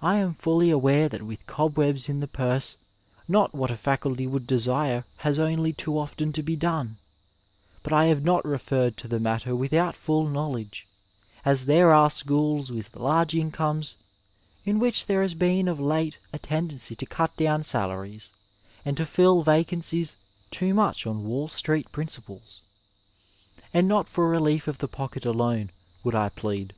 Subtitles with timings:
[0.00, 2.78] I am fully aware that with cobwebs in the purse
[3.28, 6.96] not what a faculty would desire has only too often to be done,
[7.82, 10.86] but I have not referred to the matter without full knowledge,
[11.44, 13.96] as there are schools with large incomes
[14.64, 18.32] in which there has been of late a tendency to cut down salaries
[18.86, 20.16] and to fill vacancies
[20.50, 22.62] too much on Wall Street principles.
[23.74, 25.72] And not for relief of the pocket alone
[26.06, 26.74] '^^ould I plead.